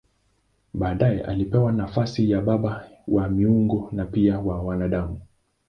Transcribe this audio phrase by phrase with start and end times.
[0.73, 5.21] Baadaye alipewa nafasi ya baba wa miungu na pia wa wanadamu.